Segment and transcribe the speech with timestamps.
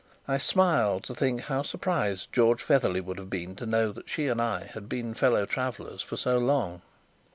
[0.27, 4.25] I smiled to think how surprised George Featherly would have been to know that she
[4.29, 6.81] and I had been fellow travellers for so long.